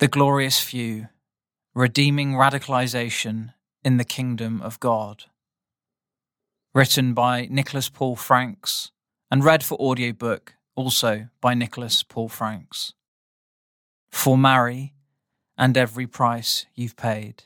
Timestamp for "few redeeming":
0.60-2.34